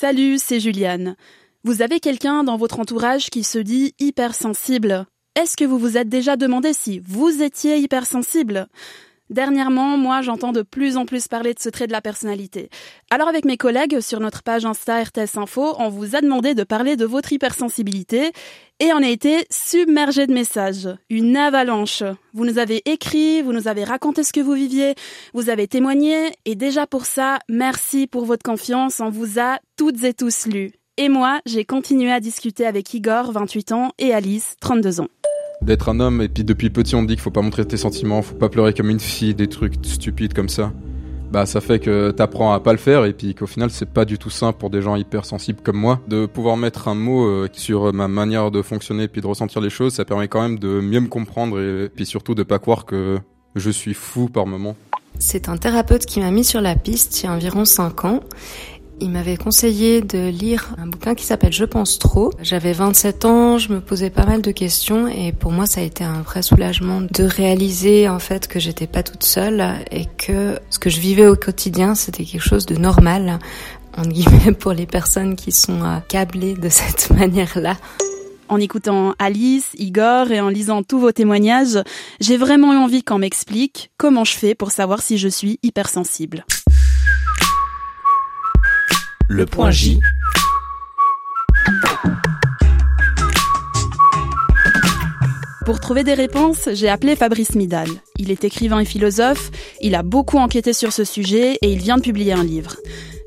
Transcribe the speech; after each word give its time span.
Salut, 0.00 0.38
c'est 0.38 0.60
Juliane. 0.60 1.14
Vous 1.62 1.82
avez 1.82 2.00
quelqu'un 2.00 2.42
dans 2.42 2.56
votre 2.56 2.80
entourage 2.80 3.28
qui 3.28 3.44
se 3.44 3.58
dit 3.58 3.92
hypersensible. 3.98 5.04
Est-ce 5.36 5.58
que 5.58 5.64
vous 5.66 5.76
vous 5.76 5.98
êtes 5.98 6.08
déjà 6.08 6.38
demandé 6.38 6.72
si 6.72 7.00
vous 7.00 7.42
étiez 7.42 7.76
hypersensible? 7.76 8.66
Dernièrement, 9.30 9.96
moi, 9.96 10.22
j'entends 10.22 10.50
de 10.50 10.62
plus 10.62 10.96
en 10.96 11.06
plus 11.06 11.28
parler 11.28 11.54
de 11.54 11.60
ce 11.60 11.68
trait 11.68 11.86
de 11.86 11.92
la 11.92 12.00
personnalité. 12.00 12.68
Alors 13.10 13.28
avec 13.28 13.44
mes 13.44 13.56
collègues 13.56 14.00
sur 14.00 14.18
notre 14.18 14.42
page 14.42 14.66
Insta 14.66 15.00
RTS 15.00 15.36
Info, 15.36 15.76
on 15.78 15.88
vous 15.88 16.16
a 16.16 16.20
demandé 16.20 16.56
de 16.56 16.64
parler 16.64 16.96
de 16.96 17.04
votre 17.04 17.32
hypersensibilité 17.32 18.32
et 18.80 18.92
on 18.92 18.96
a 18.96 19.08
été 19.08 19.46
submergé 19.48 20.26
de 20.26 20.32
messages, 20.32 20.88
une 21.10 21.36
avalanche. 21.36 22.02
Vous 22.34 22.44
nous 22.44 22.58
avez 22.58 22.82
écrit, 22.86 23.40
vous 23.42 23.52
nous 23.52 23.68
avez 23.68 23.84
raconté 23.84 24.24
ce 24.24 24.32
que 24.32 24.40
vous 24.40 24.54
viviez, 24.54 24.96
vous 25.32 25.48
avez 25.48 25.68
témoigné 25.68 26.32
et 26.44 26.56
déjà 26.56 26.88
pour 26.88 27.06
ça, 27.06 27.38
merci 27.48 28.08
pour 28.08 28.24
votre 28.24 28.42
confiance, 28.42 28.98
on 28.98 29.10
vous 29.10 29.38
a 29.38 29.60
toutes 29.76 30.02
et 30.02 30.12
tous 30.12 30.46
lus. 30.46 30.72
Et 30.96 31.08
moi, 31.08 31.40
j'ai 31.46 31.64
continué 31.64 32.10
à 32.10 32.18
discuter 32.18 32.66
avec 32.66 32.92
Igor, 32.92 33.30
28 33.30 33.72
ans, 33.72 33.92
et 33.98 34.12
Alice, 34.12 34.56
32 34.60 35.00
ans 35.00 35.08
d'être 35.62 35.88
un 35.88 36.00
homme 36.00 36.22
et 36.22 36.28
puis 36.28 36.44
depuis 36.44 36.70
petit 36.70 36.94
on 36.94 37.02
te 37.02 37.08
dit 37.08 37.14
qu'il 37.14 37.22
faut 37.22 37.30
pas 37.30 37.42
montrer 37.42 37.64
tes 37.64 37.76
sentiments, 37.76 38.22
faut 38.22 38.34
pas 38.34 38.48
pleurer 38.48 38.72
comme 38.72 38.90
une 38.90 39.00
fille, 39.00 39.34
des 39.34 39.48
trucs 39.48 39.74
stupides 39.82 40.34
comme 40.34 40.48
ça. 40.48 40.72
Bah 41.30 41.46
ça 41.46 41.60
fait 41.60 41.78
que 41.78 42.10
t'apprends 42.10 42.52
à 42.52 42.58
pas 42.58 42.72
le 42.72 42.78
faire 42.78 43.04
et 43.04 43.12
puis 43.12 43.34
qu'au 43.34 43.46
final 43.46 43.70
c'est 43.70 43.88
pas 43.88 44.04
du 44.04 44.18
tout 44.18 44.30
simple 44.30 44.58
pour 44.58 44.68
des 44.68 44.82
gens 44.82 44.96
hypersensibles 44.96 45.60
comme 45.62 45.76
moi 45.76 46.00
de 46.08 46.26
pouvoir 46.26 46.56
mettre 46.56 46.88
un 46.88 46.96
mot 46.96 47.24
euh, 47.26 47.48
sur 47.52 47.92
ma 47.92 48.08
manière 48.08 48.50
de 48.50 48.62
fonctionner 48.62 49.06
puis 49.06 49.20
de 49.20 49.26
ressentir 49.26 49.60
les 49.60 49.70
choses, 49.70 49.94
ça 49.94 50.04
permet 50.04 50.26
quand 50.26 50.42
même 50.42 50.58
de 50.58 50.80
mieux 50.80 51.00
me 51.00 51.08
comprendre 51.08 51.60
et 51.60 51.88
puis 51.88 52.04
surtout 52.04 52.34
de 52.34 52.42
pas 52.42 52.58
croire 52.58 52.84
que 52.84 53.18
je 53.54 53.70
suis 53.70 53.94
fou 53.94 54.28
par 54.28 54.46
moment. 54.46 54.76
C'est 55.18 55.48
un 55.48 55.56
thérapeute 55.56 56.06
qui 56.06 56.20
m'a 56.20 56.30
mis 56.30 56.44
sur 56.44 56.60
la 56.60 56.74
piste 56.74 57.22
il 57.22 57.26
y 57.26 57.28
a 57.28 57.32
environ 57.32 57.64
5 57.64 58.04
ans 58.06 58.20
il 59.00 59.10
m'avait 59.10 59.36
conseillé 59.36 60.00
de 60.00 60.28
lire 60.28 60.74
un 60.78 60.86
bouquin 60.86 61.14
qui 61.14 61.24
s'appelle 61.24 61.52
Je 61.52 61.64
pense 61.64 61.98
trop. 61.98 62.32
J'avais 62.42 62.72
27 62.72 63.24
ans, 63.24 63.58
je 63.58 63.72
me 63.72 63.80
posais 63.80 64.10
pas 64.10 64.26
mal 64.26 64.42
de 64.42 64.50
questions 64.50 65.08
et 65.08 65.32
pour 65.32 65.52
moi 65.52 65.66
ça 65.66 65.80
a 65.80 65.84
été 65.84 66.04
un 66.04 66.22
vrai 66.22 66.42
soulagement 66.42 67.00
de 67.00 67.24
réaliser 67.24 68.08
en 68.08 68.18
fait 68.18 68.46
que 68.46 68.58
j'étais 68.58 68.86
pas 68.86 69.02
toute 69.02 69.24
seule 69.24 69.64
et 69.90 70.06
que 70.18 70.58
ce 70.70 70.78
que 70.78 70.90
je 70.90 71.00
vivais 71.00 71.26
au 71.26 71.36
quotidien 71.36 71.94
c'était 71.94 72.24
quelque 72.24 72.42
chose 72.42 72.66
de 72.66 72.76
normal 72.76 73.38
en 73.96 74.02
guillemets 74.02 74.52
pour 74.52 74.72
les 74.72 74.86
personnes 74.86 75.36
qui 75.36 75.52
sont 75.52 75.82
euh, 75.82 75.98
câblées 76.08 76.54
de 76.54 76.68
cette 76.68 77.10
manière-là. 77.16 77.76
En 78.48 78.58
écoutant 78.58 79.14
Alice, 79.18 79.70
Igor 79.78 80.32
et 80.32 80.40
en 80.40 80.48
lisant 80.48 80.82
tous 80.82 80.98
vos 80.98 81.12
témoignages, 81.12 81.78
j'ai 82.20 82.36
vraiment 82.36 82.74
eu 82.74 82.76
envie 82.76 83.04
qu'on 83.04 83.18
m'explique 83.18 83.92
comment 83.96 84.24
je 84.24 84.36
fais 84.36 84.56
pour 84.56 84.72
savoir 84.72 85.02
si 85.02 85.18
je 85.18 85.28
suis 85.28 85.60
hypersensible. 85.62 86.44
Le 89.32 89.46
point 89.46 89.70
J. 89.70 90.00
Pour 95.64 95.78
trouver 95.78 96.02
des 96.02 96.14
réponses, 96.14 96.68
j'ai 96.72 96.88
appelé 96.88 97.14
Fabrice 97.14 97.54
Midal. 97.54 97.88
Il 98.18 98.32
est 98.32 98.42
écrivain 98.42 98.80
et 98.80 98.84
philosophe, 98.84 99.52
il 99.80 99.94
a 99.94 100.02
beaucoup 100.02 100.38
enquêté 100.38 100.72
sur 100.72 100.92
ce 100.92 101.04
sujet 101.04 101.56
et 101.62 101.70
il 101.70 101.78
vient 101.78 101.96
de 101.96 102.02
publier 102.02 102.32
un 102.32 102.42
livre. 102.42 102.74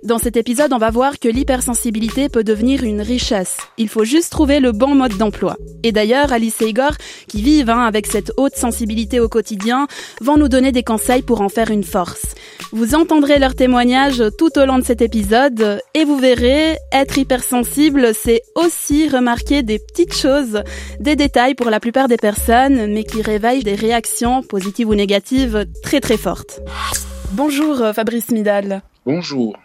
Dans 0.03 0.17
cet 0.17 0.35
épisode, 0.35 0.73
on 0.73 0.79
va 0.79 0.91
voir 0.91 1.17
que 1.17 1.29
l'hypersensibilité 1.29 2.27
peut 2.27 2.43
devenir 2.43 2.83
une 2.83 2.99
richesse. 2.99 3.55
Il 3.77 3.87
faut 3.87 4.03
juste 4.03 4.33
trouver 4.33 4.59
le 4.59 4.73
bon 4.73 4.95
mode 4.95 5.15
d'emploi. 5.17 5.55
Et 5.81 5.93
d'ailleurs, 5.93 6.33
Alice 6.33 6.61
et 6.61 6.67
Igor, 6.67 6.91
qui 7.29 7.41
vivent 7.41 7.69
hein, 7.69 7.85
avec 7.85 8.07
cette 8.07 8.33
haute 8.35 8.57
sensibilité 8.57 9.21
au 9.21 9.29
quotidien, 9.29 9.87
vont 10.19 10.35
nous 10.35 10.49
donner 10.49 10.73
des 10.73 10.83
conseils 10.83 11.21
pour 11.21 11.39
en 11.39 11.47
faire 11.47 11.71
une 11.71 11.85
force. 11.85 12.35
Vous 12.73 12.95
entendrez 12.95 13.39
leurs 13.39 13.55
témoignages 13.55 14.21
tout 14.37 14.59
au 14.59 14.65
long 14.65 14.77
de 14.77 14.83
cet 14.83 15.01
épisode 15.01 15.81
et 15.93 16.03
vous 16.03 16.17
verrez, 16.17 16.77
être 16.91 17.17
hypersensible, 17.17 18.11
c'est 18.13 18.41
aussi 18.55 19.07
remarquer 19.07 19.63
des 19.63 19.79
petites 19.79 20.15
choses, 20.15 20.63
des 20.99 21.15
détails 21.15 21.55
pour 21.55 21.69
la 21.69 21.79
plupart 21.79 22.09
des 22.09 22.17
personnes, 22.17 22.91
mais 22.91 23.05
qui 23.05 23.21
réveillent 23.21 23.63
des 23.63 23.75
réactions 23.75 24.43
positives 24.43 24.89
ou 24.89 24.95
négatives 24.95 25.65
très 25.81 26.01
très 26.01 26.17
fortes. 26.17 26.59
Bonjour 27.31 27.77
Fabrice 27.95 28.31
Midal. 28.31 28.83
Bonjour. 29.05 29.57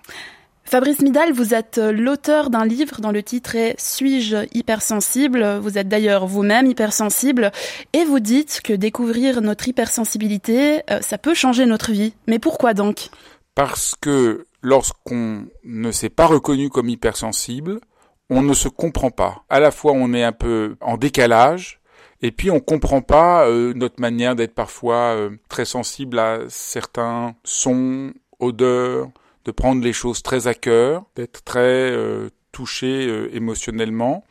Fabrice 0.65 1.00
Midal, 1.00 1.32
vous 1.32 1.54
êtes 1.54 1.78
l'auteur 1.78 2.50
d'un 2.50 2.66
livre 2.66 3.00
dont 3.00 3.12
le 3.12 3.22
titre 3.22 3.54
est 3.54 3.75
Suis-je 3.81 4.49
hypersensible? 4.53 5.59
Vous 5.62 5.78
êtes 5.78 5.88
d'ailleurs 5.88 6.26
vous-même 6.26 6.66
hypersensible 6.66 7.53
et 7.93 8.04
vous 8.04 8.21
dites 8.21 8.60
que 8.62 8.72
découvrir 8.72 9.41
notre 9.41 9.69
hypersensibilité, 9.69 10.82
euh, 10.91 11.00
ça 11.00 11.16
peut 11.16 11.34
changer 11.34 11.66
notre 11.66 11.93
vie. 11.93 12.15
Mais 12.27 12.38
pourquoi 12.38 12.75
donc? 12.75 13.10
Parce 13.54 13.94
que 13.98 14.47
lorsqu'on 14.60 15.47
ne 15.65 15.91
s'est 15.93 16.10
pas 16.10 16.27
reconnu 16.27 16.69
comme 16.69 16.88
hypersensible, 16.88 17.81
on 18.28 18.43
ne 18.43 18.53
se 18.53 18.69
comprend 18.69 19.10
pas. 19.10 19.44
À 19.48 19.60
la 19.60 19.71
fois 19.71 19.93
on 19.93 20.12
est 20.12 20.25
un 20.25 20.32
peu 20.32 20.77
en 20.81 20.97
décalage 20.97 21.81
et 22.22 22.32
puis 22.32 22.50
on 22.50 22.60
comprend 22.60 23.00
pas 23.00 23.47
euh, 23.47 23.72
notre 23.75 24.00
manière 24.00 24.34
d'être 24.34 24.54
parfois 24.54 25.15
euh, 25.15 25.31
très 25.48 25.65
sensible 25.65 26.19
à 26.19 26.41
certains 26.48 27.37
sons, 27.44 28.12
odeurs, 28.41 29.09
de 29.48 29.53
prendre 29.53 29.82
les 29.82 29.94
choses 29.94 30.22
très 30.22 30.47
à 30.47 30.53
cœur, 30.53 31.06
d'être 31.16 31.42
très 31.42 31.60
euh, 31.60 32.28
touché 32.53 33.06
euh, 33.06 33.34
émotionnellement, 33.34 34.22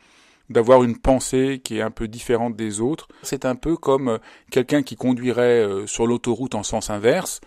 d'avoir 0.48 0.84
une 0.84 0.96
pensée 0.96 1.60
qui 1.64 1.78
est 1.78 1.82
un 1.82 1.90
peu 1.90 2.06
différente 2.06 2.54
des 2.54 2.80
autres. 2.80 3.08
C'est 3.24 3.44
un 3.44 3.56
peu 3.56 3.76
comme 3.76 4.10
euh, 4.10 4.18
quelqu'un 4.52 4.84
qui 4.84 4.94
conduirait 4.94 5.66
sur 5.86 6.06
l'autoroute 6.06 6.54
en 6.54 6.62
sens 6.62 6.88
inverse. 6.88 7.40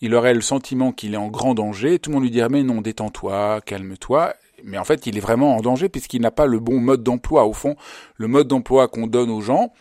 Il 0.00 0.16
aurait 0.16 0.34
le 0.34 0.40
sentiment 0.40 0.90
qu'il 0.90 1.14
est 1.14 1.16
en 1.16 1.28
grand 1.28 1.54
danger. 1.54 2.00
Tout 2.00 2.10
le 2.10 2.14
monde 2.14 2.24
lui 2.24 2.32
dirait 2.32 2.48
mais 2.48 2.64
non, 2.64 2.80
détends-toi, 2.80 3.60
calme-toi. 3.60 4.34
Mais 4.64 4.78
en 4.78 4.84
fait, 4.84 5.06
il 5.06 5.16
est 5.16 5.20
vraiment 5.20 5.56
en 5.56 5.60
danger 5.60 5.88
puisqu'il 5.88 6.22
n'a 6.22 6.32
pas 6.32 6.46
le 6.46 6.58
bon 6.58 6.80
mode 6.80 7.04
d'emploi. 7.04 7.44
Au 7.44 7.52
fond, 7.52 7.76
le 8.16 8.26
mode 8.26 8.48
d'emploi 8.48 8.88
qu'on 8.88 9.06
donne 9.06 9.30
aux 9.30 9.40
gens, 9.40 9.72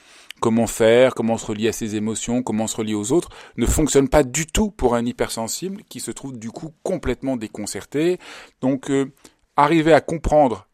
comment 0.41 0.67
faire, 0.67 1.13
comment 1.13 1.37
se 1.37 1.45
relier 1.45 1.69
à 1.69 1.71
ses 1.71 1.95
émotions, 1.95 2.43
comment 2.43 2.67
se 2.67 2.75
relier 2.75 2.95
aux 2.95 3.13
autres, 3.13 3.29
ne 3.55 3.65
fonctionne 3.65 4.09
pas 4.09 4.23
du 4.23 4.47
tout 4.47 4.71
pour 4.71 4.95
un 4.95 5.05
hypersensible 5.05 5.83
qui 5.87 6.01
se 6.01 6.11
trouve 6.11 6.37
du 6.37 6.49
coup 6.51 6.73
complètement 6.83 7.37
déconcerté. 7.37 8.19
Donc 8.59 8.89
euh, 8.89 9.13
arriver 9.55 9.93
à 9.93 10.01
comprendre 10.01 10.67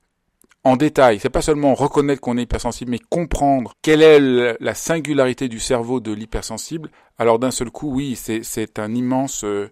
en 0.63 0.77
détail, 0.77 1.19
c'est 1.19 1.29
pas 1.29 1.41
seulement 1.41 1.75
reconnaître 1.75 2.21
qu'on 2.21 2.37
est 2.37 2.43
hypersensible, 2.43 2.91
mais 2.91 2.99
comprendre 2.99 3.73
quelle 3.81 4.01
est 4.01 4.57
la 4.59 4.73
singularité 4.73 5.47
du 5.47 5.59
cerveau 5.59 5.99
de 5.99 6.11
l'hypersensible. 6.11 6.89
Alors 7.17 7.37
d'un 7.37 7.51
seul 7.51 7.69
coup, 7.69 7.93
oui, 7.93 8.15
c'est 8.15 8.79
un 8.79 8.95
immense, 8.95 9.43
euh, 9.43 9.71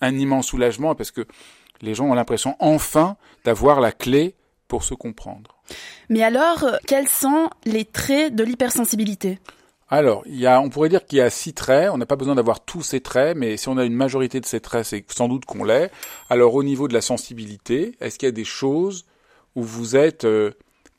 un 0.00 0.16
immense 0.16 0.46
soulagement 0.46 0.94
parce 0.94 1.10
que 1.10 1.26
les 1.82 1.94
gens 1.94 2.06
ont 2.06 2.14
l'impression 2.14 2.56
enfin 2.58 3.16
d'avoir 3.44 3.80
la 3.80 3.92
clé 3.92 4.34
pour 4.68 4.84
se 4.84 4.94
comprendre. 4.94 5.56
Mais 6.08 6.22
alors, 6.22 6.64
quels 6.86 7.08
sont 7.08 7.50
les 7.64 7.84
traits 7.84 8.34
de 8.34 8.44
l'hypersensibilité? 8.44 9.38
Alors, 9.88 10.24
il 10.26 10.36
y 10.36 10.46
a, 10.46 10.60
on 10.60 10.68
pourrait 10.68 10.88
dire 10.88 11.04
qu'il 11.06 11.18
y 11.18 11.20
a 11.20 11.30
six 11.30 11.52
traits. 11.52 11.90
On 11.92 11.98
n'a 11.98 12.06
pas 12.06 12.16
besoin 12.16 12.34
d'avoir 12.34 12.64
tous 12.64 12.82
ces 12.82 13.00
traits, 13.00 13.36
mais 13.36 13.56
si 13.56 13.68
on 13.68 13.76
a 13.76 13.84
une 13.84 13.94
majorité 13.94 14.40
de 14.40 14.46
ces 14.46 14.60
traits, 14.60 14.84
c'est 14.84 15.04
sans 15.12 15.28
doute 15.28 15.44
qu'on 15.44 15.62
l'est. 15.62 15.90
Alors, 16.28 16.54
au 16.54 16.64
niveau 16.64 16.88
de 16.88 16.94
la 16.94 17.00
sensibilité, 17.00 17.96
est-ce 18.00 18.18
qu'il 18.18 18.26
y 18.26 18.28
a 18.28 18.32
des 18.32 18.44
choses 18.44 19.06
où 19.54 19.62
vous 19.62 19.94
êtes 19.96 20.24
euh, 20.24 20.52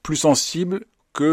plus 0.03 0.16
sensible 0.16 0.85
que 1.13 1.23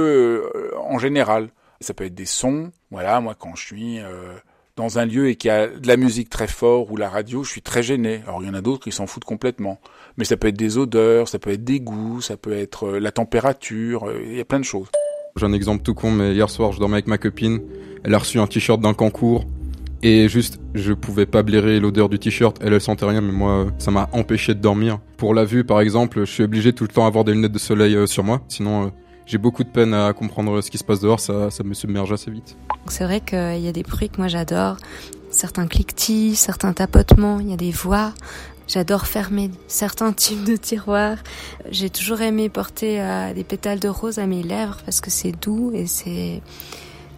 euh, 0.54 0.76
en 0.78 0.98
général? 0.98 1.50
Ça 1.80 1.94
peut 1.94 2.04
être 2.04 2.14
des 2.14 2.26
sons. 2.26 2.72
Voilà, 2.90 3.20
moi, 3.20 3.36
quand 3.38 3.54
je 3.54 3.64
suis 3.64 4.00
euh, 4.00 4.34
dans 4.76 4.98
un 4.98 5.06
lieu 5.06 5.28
et 5.28 5.36
qu'il 5.36 5.48
y 5.48 5.52
a 5.52 5.68
de 5.68 5.86
la 5.86 5.96
musique 5.96 6.28
très 6.28 6.48
fort 6.48 6.90
ou 6.90 6.96
la 6.96 7.08
radio, 7.08 7.44
je 7.44 7.50
suis 7.50 7.62
très 7.62 7.82
gêné. 7.82 8.22
Alors 8.26 8.42
il 8.42 8.48
y 8.48 8.50
en 8.50 8.54
a 8.54 8.60
d'autres 8.60 8.82
qui 8.82 8.92
s'en 8.92 9.06
foutent 9.06 9.24
complètement. 9.24 9.78
Mais 10.16 10.24
ça 10.24 10.36
peut 10.36 10.48
être 10.48 10.56
des 10.56 10.78
odeurs, 10.78 11.28
ça 11.28 11.38
peut 11.38 11.50
être 11.50 11.64
des 11.64 11.80
goûts, 11.80 12.20
ça 12.20 12.36
peut 12.36 12.52
être 12.52 12.86
euh, 12.86 12.98
la 12.98 13.12
température, 13.12 14.08
euh, 14.08 14.20
il 14.24 14.36
y 14.36 14.40
a 14.40 14.44
plein 14.44 14.58
de 14.58 14.64
choses. 14.64 14.88
J'ai 15.36 15.46
un 15.46 15.52
exemple 15.52 15.82
tout 15.82 15.94
con, 15.94 16.10
mais 16.10 16.34
hier 16.34 16.50
soir 16.50 16.72
je 16.72 16.78
dormais 16.78 16.96
avec 16.96 17.06
ma 17.06 17.18
copine, 17.18 17.60
elle 18.04 18.14
a 18.14 18.18
reçu 18.18 18.38
un 18.38 18.46
t-shirt 18.46 18.80
d'un 18.80 18.94
concours, 18.94 19.44
et 20.02 20.28
juste 20.28 20.60
je 20.74 20.92
pouvais 20.92 21.26
pas 21.26 21.42
blairer 21.42 21.80
l'odeur 21.80 22.08
du 22.08 22.20
t-shirt, 22.20 22.56
elle 22.60 22.72
elle 22.72 22.80
sentait 22.80 23.06
rien, 23.06 23.20
mais 23.20 23.32
moi 23.32 23.66
ça 23.78 23.90
m'a 23.90 24.08
empêché 24.12 24.54
de 24.54 24.60
dormir. 24.60 24.98
Pour 25.16 25.34
la 25.34 25.44
vue 25.44 25.64
par 25.64 25.80
exemple, 25.80 26.20
je 26.20 26.30
suis 26.30 26.44
obligé 26.44 26.72
tout 26.72 26.84
le 26.84 26.88
temps 26.88 27.04
d'avoir 27.04 27.24
des 27.24 27.32
lunettes 27.32 27.52
de 27.52 27.58
soleil 27.58 27.96
euh, 27.96 28.06
sur 28.06 28.22
moi, 28.22 28.42
sinon 28.48 28.92
j'ai 29.26 29.38
beaucoup 29.38 29.64
de 29.64 29.68
peine 29.68 29.94
à 29.94 30.12
comprendre 30.12 30.60
ce 30.60 30.70
qui 30.70 30.78
se 30.78 30.84
passe 30.84 31.00
dehors, 31.00 31.20
ça, 31.20 31.50
ça 31.50 31.64
me 31.64 31.74
submerge 31.74 32.12
assez 32.12 32.30
vite. 32.30 32.56
C'est 32.88 33.04
vrai 33.04 33.20
qu'il 33.20 33.60
y 33.60 33.68
a 33.68 33.72
des 33.72 33.82
bruits 33.82 34.08
que 34.08 34.18
moi 34.18 34.28
j'adore, 34.28 34.76
certains 35.30 35.66
cliquetis, 35.66 36.36
certains 36.36 36.72
tapotements, 36.72 37.40
il 37.40 37.50
y 37.50 37.52
a 37.52 37.56
des 37.56 37.70
voix. 37.70 38.12
J'adore 38.66 39.06
fermer 39.06 39.50
certains 39.68 40.12
types 40.12 40.44
de 40.44 40.56
tiroirs. 40.56 41.18
J'ai 41.70 41.90
toujours 41.90 42.22
aimé 42.22 42.48
porter 42.48 43.00
euh, 43.00 43.34
des 43.34 43.44
pétales 43.44 43.78
de 43.78 43.88
rose 43.88 44.18
à 44.18 44.26
mes 44.26 44.42
lèvres 44.42 44.78
parce 44.86 45.02
que 45.02 45.10
c'est 45.10 45.32
doux 45.32 45.70
et 45.74 45.86
c'est 45.86 46.40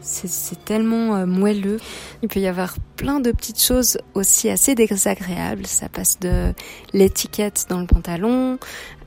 c'est 0.06 0.64
tellement 0.64 1.16
euh, 1.16 1.26
moelleux. 1.26 1.78
Il 2.22 2.28
peut 2.28 2.40
y 2.40 2.46
avoir 2.46 2.74
plein 2.96 3.20
de 3.20 3.32
petites 3.32 3.60
choses 3.60 3.98
aussi 4.14 4.48
assez 4.48 4.74
désagréables. 4.74 5.66
Ça 5.66 5.88
passe 5.88 6.18
de 6.20 6.52
l'étiquette 6.92 7.66
dans 7.68 7.80
le 7.80 7.86
pantalon, 7.86 8.58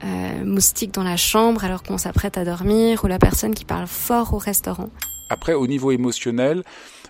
euh, 0.04 0.46
moustique 0.46 0.94
dans 0.94 1.04
la 1.04 1.18
chambre 1.18 1.64
alors 1.64 1.84
qu'on 1.84 1.98
s'apprête 1.98 2.38
à 2.38 2.46
dormir, 2.46 3.04
ou 3.04 3.08
la 3.08 3.20
personne 3.20 3.56
qui 3.56 3.66
parle 3.66 3.88
fort 3.88 4.34
au 4.34 4.38
restaurant. 4.38 4.90
Après, 5.30 5.54
au 5.54 5.68
niveau 5.68 5.92
émotionnel, 5.92 6.64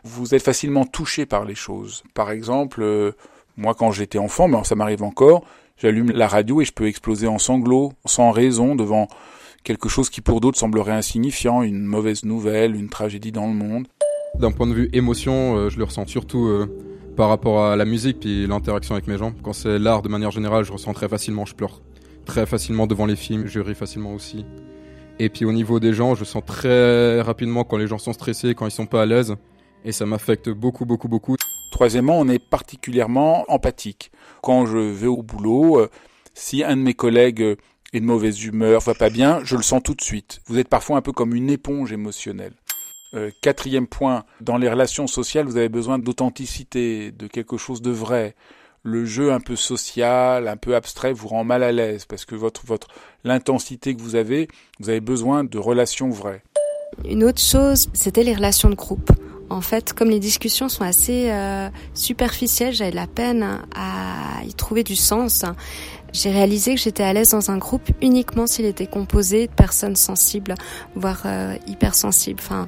vous 0.03 0.36
êtes 0.36 0.44
facilement 0.44 0.86
touché 0.86 1.25
par 1.25 1.45
les 1.45 1.56
choses. 1.56 2.03
Par 2.13 2.31
exemple, 2.31 2.81
euh, 2.81 3.12
moi 3.57 3.74
quand 3.74 3.91
j'étais 3.91 4.18
enfant, 4.19 4.47
mais 4.47 4.63
ça 4.63 4.75
m'arrive 4.75 5.03
encore, 5.03 5.44
J'allume 5.81 6.12
la 6.12 6.27
radio 6.27 6.62
et 6.62 6.65
je 6.65 6.74
peux 6.74 6.88
exploser 6.88 7.27
en 7.27 7.39
sanglots, 7.39 7.94
sans 8.06 8.31
raison, 8.31 8.75
devant 8.75 9.07
quelque 9.64 9.90
chose 9.90 10.10
qui 10.10 10.22
pour 10.22 10.42
d'autres 10.42 10.58
semblerait 10.58 10.94
insignifiant, 10.94 11.62
une 11.64 11.86
mauvaise 11.86 12.24
nouvelle, 12.24 12.76
une 12.76 12.90
tragédie 12.90 13.32
dans 13.32 13.48
le 13.48 13.54
monde. 13.54 13.88
D'un 14.40 14.52
point 14.52 14.68
de 14.68 14.74
vue 14.74 14.90
émotion, 14.94 15.58
euh, 15.58 15.70
je 15.70 15.78
le 15.78 15.84
ressens 15.84 16.08
surtout 16.08 16.46
euh, 16.46 16.68
par 17.18 17.30
rapport 17.30 17.66
à 17.66 17.76
la 17.76 17.86
musique 17.86 18.20
puis 18.20 18.48
l'interaction 18.48 18.96
avec 18.96 19.08
mes 19.08 19.18
gens. 19.18 19.34
Quand 19.44 19.54
c'est 19.54 19.80
l'art 19.80 20.02
de 20.02 20.10
manière 20.10 20.32
générale, 20.32 20.64
je 20.64 20.72
ressens 20.72 20.94
très 20.94 21.10
facilement, 21.10 21.46
je 21.46 21.56
pleure 21.56 21.82
très 22.26 22.46
facilement 22.46 22.88
devant 22.88 23.06
les 23.06 23.16
films, 23.16 23.48
je 23.48 23.60
ris 23.60 23.76
facilement 23.76 24.14
aussi. 24.14 24.46
Et 25.18 25.30
puis 25.30 25.46
au 25.46 25.52
niveau 25.52 25.80
des 25.80 25.94
gens, 25.94 26.16
je 26.16 26.24
sens 26.24 26.44
très 26.46 27.22
rapidement 27.22 27.64
quand 27.64 27.78
les 27.78 27.88
gens 27.88 27.98
sont 27.98 28.14
stressés, 28.14 28.56
quand 28.56 28.66
ils 28.66 28.72
sont 28.72 28.86
pas 28.86 29.02
à 29.02 29.06
l'aise, 29.06 29.36
et 29.84 29.92
ça 29.92 30.06
m'affecte 30.06 30.50
beaucoup, 30.50 30.86
beaucoup, 30.86 31.08
beaucoup. 31.08 31.36
Troisièmement, 31.72 32.18
on 32.20 32.28
est 32.28 32.40
particulièrement 32.40 33.46
empathique. 33.50 34.12
Quand 34.42 34.66
je 34.66 34.78
vais 34.78 35.08
au 35.08 35.24
boulot, 35.24 35.80
euh, 35.80 35.90
si 36.34 36.64
un 36.64 36.78
de 36.78 36.82
mes 36.82 36.94
collègues 36.94 37.58
est 37.94 38.00
de 38.00 38.06
mauvaise 38.06 38.44
humeur, 38.44 38.81
va 38.81 38.94
pas 38.94 39.09
bien, 39.09 39.41
je 39.44 39.56
le 39.56 39.63
sens 39.63 39.81
tout 39.83 39.95
de 39.95 40.01
suite. 40.01 40.41
Vous 40.47 40.59
êtes 40.59 40.68
parfois 40.68 40.97
un 40.97 41.01
peu 41.01 41.12
comme 41.12 41.36
une 41.36 41.50
éponge 41.50 41.91
émotionnelle. 41.91 42.53
Euh, 43.15 43.31
quatrième 43.41 43.88
point, 43.88 44.24
dans 44.39 44.57
les 44.57 44.69
relations 44.69 45.07
sociales, 45.07 45.45
vous 45.45 45.57
avez 45.57 45.69
besoin 45.69 45.97
d'authenticité, 45.97 47.12
de 47.12 47.27
quelque 47.27 47.57
chose 47.57 47.81
de 47.81 47.91
vrai. 47.91 48.36
Le 48.83 49.06
jeu 49.06 49.33
un 49.33 49.39
peu 49.39 49.56
social, 49.56 50.47
un 50.47 50.57
peu 50.57 50.75
abstrait 50.75 51.12
vous 51.12 51.27
rend 51.27 51.44
mal 51.44 51.63
à 51.63 51.71
l'aise 51.71 52.06
parce 52.06 52.25
que 52.25 52.36
votre, 52.36 52.65
votre, 52.65 52.88
l'intensité 53.24 53.95
que 53.95 54.01
vous 54.01 54.15
avez, 54.15 54.47
vous 54.80 54.89
avez 54.89 55.01
besoin 55.01 55.44
de 55.44 55.57
relations 55.57 56.09
vraies. 56.09 56.44
Une 57.06 57.24
autre 57.24 57.41
chose, 57.41 57.89
c'était 57.94 58.24
les 58.24 58.33
relations 58.33 58.69
de 58.69 58.75
groupe. 58.75 59.12
En 59.50 59.62
fait, 59.62 59.94
comme 59.94 60.12
les 60.12 60.19
discussions 60.19 60.69
sont 60.69 60.83
assez 60.83 61.31
euh, 61.31 61.69
superficielles, 61.95 62.74
j'avais 62.74 62.91
la 62.91 63.07
peine 63.07 63.62
à 63.75 64.44
y 64.45 64.53
trouver 64.53 64.83
du 64.83 64.95
sens. 64.95 65.44
J'ai 66.14 66.32
réalisé 66.32 66.76
que 66.76 66.82
j'étais 66.82 67.04
à 67.04 67.14
l'aise 67.14 67.32
dans 67.32 67.52
un 67.52 67.58
groupe 67.58 67.90
uniquement 68.02 68.48
s'il 68.48 68.66
était 68.66 68.88
composé 68.88 69.48
de 69.48 69.52
personnes 69.52 69.96
sensibles, 69.96 70.56
voire 70.96 71.22
euh, 71.26 71.56
hypersensibles, 71.68 72.40
enfin, 72.42 72.68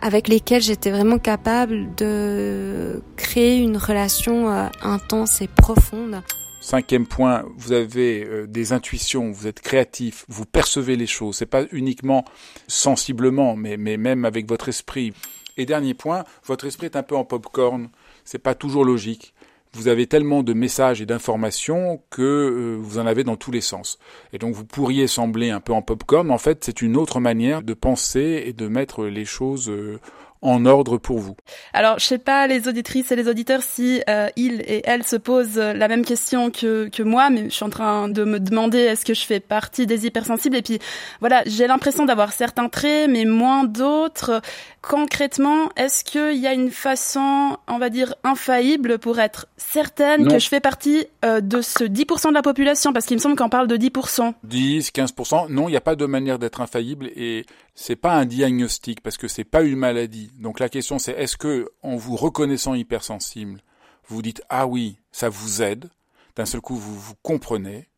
avec 0.00 0.28
lesquelles 0.28 0.62
j'étais 0.62 0.90
vraiment 0.90 1.18
capable 1.18 1.94
de 1.94 3.02
créer 3.16 3.58
une 3.58 3.76
relation 3.76 4.50
euh, 4.50 4.66
intense 4.82 5.40
et 5.40 5.48
profonde. 5.48 6.22
Cinquième 6.60 7.06
point, 7.06 7.44
vous 7.56 7.72
avez 7.72 8.24
euh, 8.24 8.46
des 8.46 8.72
intuitions, 8.72 9.30
vous 9.30 9.46
êtes 9.46 9.60
créatif, 9.60 10.24
vous 10.28 10.44
percevez 10.44 10.96
les 10.96 11.06
choses. 11.06 11.36
C'est 11.36 11.46
pas 11.46 11.64
uniquement 11.72 12.24
sensiblement, 12.66 13.56
mais, 13.56 13.76
mais 13.76 13.96
même 13.96 14.24
avec 14.24 14.48
votre 14.48 14.68
esprit. 14.68 15.12
Et 15.56 15.66
dernier 15.66 15.94
point, 15.94 16.24
votre 16.44 16.66
esprit 16.66 16.86
est 16.86 16.96
un 16.96 17.02
peu 17.02 17.16
en 17.16 17.24
popcorn. 17.24 17.88
C'est 18.24 18.38
pas 18.38 18.54
toujours 18.54 18.84
logique 18.84 19.34
vous 19.74 19.88
avez 19.88 20.06
tellement 20.06 20.42
de 20.42 20.52
messages 20.52 21.00
et 21.00 21.06
d'informations 21.06 22.02
que 22.10 22.22
euh, 22.22 22.76
vous 22.80 22.98
en 22.98 23.06
avez 23.06 23.24
dans 23.24 23.36
tous 23.36 23.50
les 23.50 23.60
sens. 23.60 23.98
Et 24.32 24.38
donc 24.38 24.54
vous 24.54 24.64
pourriez 24.64 25.06
sembler 25.06 25.50
un 25.50 25.60
peu 25.60 25.72
en 25.72 25.82
popcorn, 25.82 26.26
mais 26.26 26.34
en 26.34 26.38
fait 26.38 26.64
c'est 26.64 26.82
une 26.82 26.96
autre 26.96 27.20
manière 27.20 27.62
de 27.62 27.74
penser 27.74 28.44
et 28.46 28.52
de 28.52 28.68
mettre 28.68 29.06
les 29.06 29.24
choses 29.24 29.70
euh, 29.70 29.98
en 30.42 30.66
ordre 30.66 30.98
pour 30.98 31.18
vous. 31.18 31.36
Alors, 31.72 31.98
je 31.98 32.04
sais 32.04 32.18
pas 32.18 32.46
les 32.46 32.68
auditrices 32.68 33.12
et 33.12 33.16
les 33.16 33.28
auditeurs 33.28 33.62
si 33.62 34.02
euh, 34.08 34.28
ils 34.36 34.60
et 34.62 34.82
elles 34.84 35.04
se 35.04 35.16
posent 35.16 35.56
la 35.56 35.88
même 35.88 36.04
question 36.04 36.50
que 36.50 36.88
que 36.88 37.02
moi, 37.02 37.30
mais 37.30 37.44
je 37.44 37.54
suis 37.54 37.64
en 37.64 37.70
train 37.70 38.08
de 38.08 38.24
me 38.24 38.40
demander 38.40 38.78
est-ce 38.78 39.04
que 39.04 39.14
je 39.14 39.24
fais 39.24 39.40
partie 39.40 39.86
des 39.86 40.06
hypersensibles? 40.06 40.56
Et 40.56 40.62
puis 40.62 40.78
voilà, 41.20 41.42
j'ai 41.46 41.66
l'impression 41.66 42.04
d'avoir 42.04 42.32
certains 42.32 42.68
traits 42.68 43.08
mais 43.08 43.24
moins 43.24 43.64
d'autres. 43.64 44.42
Concrètement, 44.82 45.70
est-ce 45.76 46.02
qu'il 46.02 46.38
y 46.38 46.46
a 46.48 46.52
une 46.52 46.72
façon, 46.72 47.56
on 47.68 47.78
va 47.78 47.88
dire 47.88 48.16
infaillible 48.24 48.98
pour 48.98 49.20
être 49.20 49.46
certaine 49.56 50.26
que 50.26 50.40
je 50.40 50.48
fais 50.48 50.58
partie 50.58 51.06
euh, 51.24 51.40
de 51.40 51.62
ce 51.62 51.84
10% 51.84 52.30
de 52.30 52.34
la 52.34 52.42
population? 52.42 52.92
Parce 52.92 53.06
qu'il 53.06 53.16
me 53.16 53.22
semble 53.22 53.36
qu'on 53.36 53.48
parle 53.48 53.68
de 53.68 53.76
10%. 53.76 54.34
10, 54.42 54.90
15%. 54.90 55.50
Non, 55.50 55.68
il 55.68 55.70
n'y 55.70 55.76
a 55.76 55.80
pas 55.80 55.94
de 55.94 56.04
manière 56.04 56.40
d'être 56.40 56.60
infaillible 56.60 57.10
et 57.14 57.46
c'est 57.74 57.96
pas 57.96 58.14
un 58.14 58.24
diagnostic 58.24 59.00
parce 59.00 59.16
que 59.16 59.28
c'est 59.28 59.44
pas 59.44 59.62
une 59.62 59.76
maladie. 59.76 60.31
Donc 60.38 60.60
la 60.60 60.68
question 60.68 60.98
c'est 60.98 61.12
est-ce 61.12 61.36
que 61.36 61.70
en 61.82 61.96
vous 61.96 62.16
reconnaissant 62.16 62.74
hypersensible, 62.74 63.60
vous 64.08 64.22
dites 64.22 64.42
ah 64.48 64.66
oui, 64.66 64.98
ça 65.12 65.28
vous 65.28 65.62
aide, 65.62 65.90
d'un 66.36 66.46
seul 66.46 66.60
coup 66.60 66.76
vous 66.76 66.98
vous 66.98 67.14
comprenez, 67.22 67.88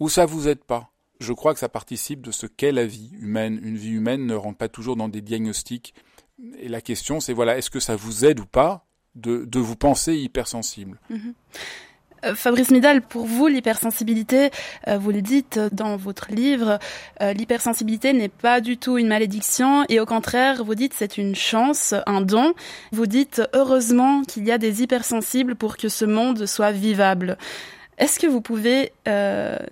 ou 0.00 0.08
ça 0.08 0.26
vous 0.26 0.48
aide 0.48 0.64
pas? 0.64 0.90
Je 1.20 1.32
crois 1.32 1.52
que 1.52 1.60
ça 1.60 1.68
participe 1.68 2.20
de 2.20 2.30
ce 2.30 2.46
qu'est 2.46 2.70
la 2.70 2.86
vie 2.86 3.10
humaine. 3.18 3.58
Une 3.62 3.76
vie 3.76 3.90
humaine 3.90 4.24
ne 4.24 4.34
rentre 4.34 4.58
pas 4.58 4.68
toujours 4.68 4.94
dans 4.94 5.08
des 5.08 5.20
diagnostics. 5.20 5.92
Et 6.58 6.68
la 6.68 6.80
question 6.80 7.20
c'est 7.20 7.32
voilà, 7.32 7.58
est-ce 7.58 7.70
que 7.70 7.80
ça 7.80 7.96
vous 7.96 8.24
aide 8.24 8.40
ou 8.40 8.46
pas 8.46 8.86
de, 9.16 9.44
de 9.44 9.58
vous 9.58 9.76
penser 9.76 10.16
hypersensible? 10.16 11.00
Mhm. 11.10 11.34
Euh, 12.24 12.34
Fabrice 12.34 12.70
Midal, 12.70 13.02
pour 13.02 13.26
vous, 13.26 13.46
l'hypersensibilité, 13.46 14.50
euh, 14.88 14.98
vous 14.98 15.10
le 15.10 15.22
dites 15.22 15.60
dans 15.72 15.96
votre 15.96 16.32
livre, 16.32 16.78
euh, 17.22 17.32
l'hypersensibilité 17.32 18.12
n'est 18.12 18.28
pas 18.28 18.60
du 18.60 18.76
tout 18.76 18.98
une 18.98 19.08
malédiction 19.08 19.84
et 19.88 20.00
au 20.00 20.06
contraire, 20.06 20.64
vous 20.64 20.74
dites 20.74 20.94
c'est 20.94 21.18
une 21.18 21.34
chance, 21.34 21.94
un 22.06 22.20
don. 22.20 22.54
Vous 22.92 23.06
dites 23.06 23.42
heureusement 23.52 24.22
qu'il 24.22 24.44
y 24.46 24.52
a 24.52 24.58
des 24.58 24.82
hypersensibles 24.82 25.54
pour 25.54 25.76
que 25.76 25.88
ce 25.88 26.04
monde 26.04 26.46
soit 26.46 26.72
vivable. 26.72 27.38
Est-ce 27.98 28.20
que 28.20 28.28
vous 28.28 28.40
pouvez 28.40 28.92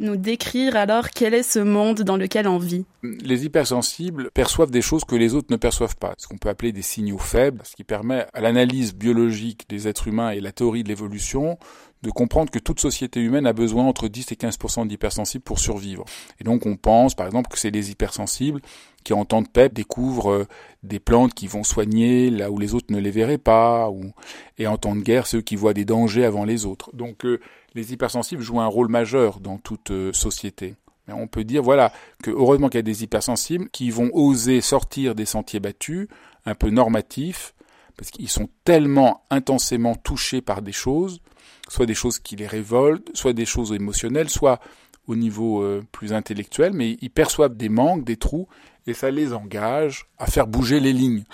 nous 0.00 0.16
décrire 0.16 0.74
alors 0.74 1.10
quel 1.10 1.32
est 1.32 1.44
ce 1.44 1.60
monde 1.60 2.02
dans 2.02 2.16
lequel 2.16 2.48
on 2.48 2.58
vit? 2.58 2.84
Les 3.04 3.44
hypersensibles 3.44 4.32
perçoivent 4.34 4.72
des 4.72 4.82
choses 4.82 5.04
que 5.04 5.14
les 5.14 5.34
autres 5.34 5.46
ne 5.50 5.56
perçoivent 5.56 5.96
pas, 5.96 6.14
ce 6.18 6.26
qu'on 6.26 6.36
peut 6.36 6.48
appeler 6.48 6.72
des 6.72 6.82
signaux 6.82 7.18
faibles, 7.18 7.60
ce 7.62 7.76
qui 7.76 7.84
permet 7.84 8.26
à 8.34 8.40
l'analyse 8.40 8.96
biologique 8.96 9.68
des 9.68 9.86
êtres 9.86 10.08
humains 10.08 10.30
et 10.30 10.40
la 10.40 10.50
théorie 10.50 10.82
de 10.82 10.88
l'évolution 10.88 11.56
de 12.02 12.10
comprendre 12.10 12.50
que 12.50 12.58
toute 12.58 12.80
société 12.80 13.20
humaine 13.20 13.46
a 13.46 13.52
besoin 13.52 13.84
entre 13.84 14.08
10 14.08 14.32
et 14.32 14.34
15% 14.34 14.86
d'hypersensibles 14.86 15.44
pour 15.44 15.58
survivre. 15.58 16.04
Et 16.40 16.44
donc 16.44 16.66
on 16.66 16.76
pense 16.76 17.14
par 17.14 17.26
exemple 17.26 17.50
que 17.50 17.58
c'est 17.58 17.70
les 17.70 17.90
hypersensibles 17.90 18.60
qui 19.04 19.12
en 19.12 19.24
temps 19.24 19.42
de 19.42 19.48
paix 19.48 19.68
découvrent 19.68 20.32
euh, 20.32 20.46
des 20.82 20.98
plantes 20.98 21.32
qui 21.32 21.46
vont 21.46 21.62
soigner 21.62 22.28
là 22.28 22.50
où 22.50 22.58
les 22.58 22.74
autres 22.74 22.92
ne 22.92 22.98
les 22.98 23.12
verraient 23.12 23.38
pas, 23.38 23.88
ou, 23.88 24.12
et 24.58 24.66
en 24.66 24.78
temps 24.78 24.96
de 24.96 25.00
guerre 25.00 25.28
ceux 25.28 25.40
qui 25.40 25.54
voient 25.54 25.74
des 25.74 25.84
dangers 25.84 26.24
avant 26.24 26.44
les 26.44 26.66
autres. 26.66 26.90
Donc 26.94 27.24
euh, 27.24 27.40
les 27.74 27.92
hypersensibles 27.92 28.42
jouent 28.42 28.60
un 28.60 28.66
rôle 28.66 28.88
majeur 28.88 29.38
dans 29.38 29.58
toute 29.58 29.92
euh, 29.92 30.12
société. 30.12 30.74
Mais 31.06 31.14
on 31.14 31.28
peut 31.28 31.44
dire 31.44 31.62
voilà 31.62 31.92
que 32.22 32.32
heureusement 32.32 32.68
qu'il 32.68 32.78
y 32.78 32.80
a 32.80 32.82
des 32.82 33.04
hypersensibles 33.04 33.68
qui 33.70 33.90
vont 33.90 34.10
oser 34.12 34.60
sortir 34.60 35.14
des 35.14 35.24
sentiers 35.24 35.60
battus, 35.60 36.08
un 36.44 36.56
peu 36.56 36.70
normatifs, 36.70 37.54
parce 37.96 38.10
qu'ils 38.10 38.28
sont 38.28 38.48
tellement 38.64 39.22
intensément 39.30 39.94
touchés 39.94 40.40
par 40.40 40.62
des 40.62 40.72
choses 40.72 41.20
soit 41.68 41.86
des 41.86 41.94
choses 41.94 42.18
qui 42.18 42.36
les 42.36 42.46
révoltent, 42.46 43.10
soit 43.14 43.32
des 43.32 43.46
choses 43.46 43.72
émotionnelles, 43.72 44.28
soit 44.28 44.60
au 45.06 45.16
niveau 45.16 45.62
euh, 45.62 45.84
plus 45.92 46.12
intellectuel, 46.12 46.72
mais 46.72 46.96
ils 47.00 47.10
perçoivent 47.10 47.56
des 47.56 47.68
manques, 47.68 48.04
des 48.04 48.16
trous, 48.16 48.48
et 48.86 48.94
ça 48.94 49.10
les 49.10 49.32
engage 49.32 50.06
à 50.18 50.26
faire 50.26 50.46
bouger 50.46 50.80
les 50.80 50.92
lignes. 50.92 51.24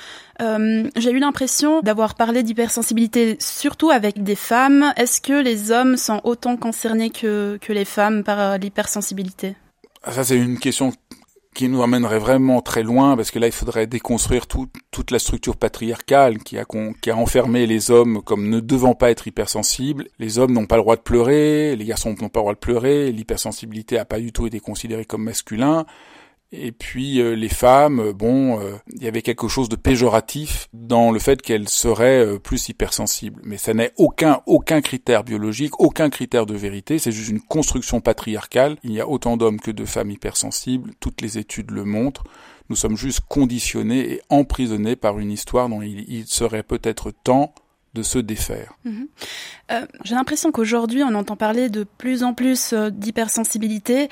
Euh, 0.40 0.88
J'ai 0.96 1.10
eu 1.10 1.18
l'impression 1.18 1.80
d'avoir 1.80 2.14
parlé 2.14 2.42
d'hypersensibilité 2.42 3.36
surtout 3.40 3.90
avec 3.90 4.22
des 4.22 4.36
femmes. 4.36 4.92
Est-ce 4.96 5.20
que 5.20 5.42
les 5.42 5.70
hommes 5.70 5.96
sont 5.96 6.20
autant 6.24 6.56
concernés 6.56 7.10
que, 7.10 7.58
que 7.60 7.72
les 7.72 7.84
femmes 7.84 8.24
par 8.24 8.40
euh, 8.40 8.56
l'hypersensibilité? 8.56 9.54
Ça, 10.10 10.24
c'est 10.24 10.36
une 10.36 10.58
question 10.58 10.92
qui 11.54 11.68
nous 11.68 11.82
amènerait 11.82 12.18
vraiment 12.18 12.62
très 12.62 12.82
loin, 12.82 13.16
parce 13.16 13.30
que 13.30 13.38
là, 13.38 13.46
il 13.46 13.52
faudrait 13.52 13.86
déconstruire 13.86 14.46
toute 14.46 15.10
la 15.10 15.18
structure 15.18 15.56
patriarcale 15.56 16.38
qui 16.38 16.58
a, 16.58 16.64
qui 17.00 17.10
a 17.10 17.16
enfermé 17.16 17.66
les 17.66 17.90
hommes 17.90 18.22
comme 18.22 18.48
ne 18.48 18.60
devant 18.60 18.94
pas 18.94 19.10
être 19.10 19.26
hypersensibles. 19.26 20.08
Les 20.18 20.38
hommes 20.38 20.52
n'ont 20.52 20.66
pas 20.66 20.76
le 20.76 20.82
droit 20.82 20.96
de 20.96 21.02
pleurer, 21.02 21.76
les 21.76 21.84
garçons 21.84 22.14
n'ont 22.20 22.28
pas 22.28 22.40
le 22.40 22.44
droit 22.44 22.54
de 22.54 22.58
pleurer, 22.58 23.12
l'hypersensibilité 23.12 23.96
n'a 23.96 24.04
pas 24.04 24.18
du 24.18 24.32
tout 24.32 24.46
été 24.46 24.60
considérée 24.60 25.04
comme 25.04 25.24
masculin. 25.24 25.84
Et 26.54 26.70
puis 26.70 27.20
euh, 27.20 27.34
les 27.34 27.48
femmes, 27.48 27.98
euh, 28.00 28.12
bon, 28.12 28.60
euh, 28.60 28.76
il 28.94 29.02
y 29.02 29.08
avait 29.08 29.22
quelque 29.22 29.48
chose 29.48 29.70
de 29.70 29.76
péjoratif 29.76 30.68
dans 30.74 31.10
le 31.10 31.18
fait 31.18 31.40
qu'elles 31.40 31.68
seraient 31.68 32.38
plus 32.38 32.68
hypersensibles. 32.68 33.40
Mais 33.44 33.56
ça 33.56 33.72
n'est 33.72 33.92
aucun 33.96 34.42
aucun 34.46 34.82
critère 34.82 35.24
biologique, 35.24 35.80
aucun 35.80 36.10
critère 36.10 36.44
de 36.44 36.54
vérité. 36.54 36.98
C'est 36.98 37.10
juste 37.10 37.30
une 37.30 37.40
construction 37.40 38.00
patriarcale. 38.00 38.76
Il 38.84 38.92
y 38.92 39.00
a 39.00 39.08
autant 39.08 39.38
d'hommes 39.38 39.60
que 39.60 39.70
de 39.70 39.86
femmes 39.86 40.10
hypersensibles. 40.10 40.92
Toutes 41.00 41.22
les 41.22 41.38
études 41.38 41.70
le 41.70 41.84
montrent. 41.84 42.24
Nous 42.68 42.76
sommes 42.76 42.96
juste 42.96 43.20
conditionnés 43.28 44.12
et 44.12 44.22
emprisonnés 44.28 44.96
par 44.96 45.18
une 45.18 45.30
histoire 45.30 45.68
dont 45.68 45.82
il, 45.82 46.26
serait 46.26 46.62
peut-être 46.62 47.10
temps 47.10 47.54
de 47.94 48.02
se 48.02 48.18
défaire. 48.18 48.74
Mhm. 48.84 49.08
J'ai 50.04 50.14
l'impression 50.14 50.52
qu'aujourd'hui 50.52 51.02
on 51.02 51.14
entend 51.14 51.36
parler 51.36 51.68
de 51.68 51.84
plus 51.84 52.22
en 52.22 52.34
plus 52.34 52.74
d'hypersensibilité. 52.74 54.08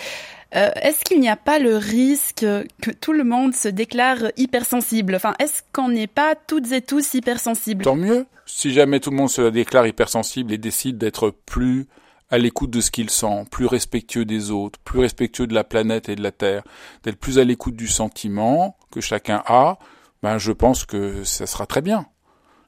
Euh, 0.55 0.71
est-ce 0.83 1.05
qu'il 1.05 1.21
n'y 1.21 1.29
a 1.29 1.37
pas 1.37 1.59
le 1.59 1.77
risque 1.77 2.45
que 2.83 2.91
tout 2.91 3.13
le 3.13 3.25
monde 3.25 3.55
se 3.55 3.69
déclare 3.69 4.19
hypersensible? 4.37 5.15
Enfin, 5.15 5.35
est-ce 5.39 5.63
qu'on 5.73 5.89
n'est 5.89 6.09
pas 6.09 6.35
toutes 6.35 6.73
et 6.73 6.83
tous 6.83 7.15
hypersensibles? 7.15 7.85
Tant 7.85 7.97
mieux. 7.97 8.27
Si 8.47 8.73
jamais 8.73 8.99
tout 8.99 9.11
le 9.11 9.17
monde 9.17 9.31
se 9.31 9.49
déclare 9.49 9.87
hypersensible 9.87 10.53
et 10.53 10.59
décide 10.59 10.99
d'être 10.99 11.31
plus 11.47 11.87
à 12.31 12.39
l'écoute 12.39 12.71
de 12.71 12.81
ce 12.81 12.91
qu'il 12.91 13.11
sent, 13.11 13.45
plus 13.51 13.67
respectueux 13.67 14.25
des 14.25 14.51
autres, 14.51 14.79
plus 14.81 15.01
respectueux 15.01 15.47
de 15.47 15.55
la 15.55 15.65
planète 15.65 16.09
et 16.09 16.17
de 16.17 16.23
la 16.23 16.33
Terre, 16.33 16.63
d'être 17.05 17.19
plus 17.19 17.39
à 17.39 17.45
l'écoute 17.45 17.77
du 17.77 17.89
sentiment 17.89 18.77
que 18.91 19.01
chacun 19.01 19.43
a, 19.47 19.79
ben 20.23 20.39
je 20.39 20.53
pense 20.53 20.85
que 20.85 21.23
ça 21.25 21.47
sera 21.47 21.67
très 21.67 21.81
bien. 21.81 22.07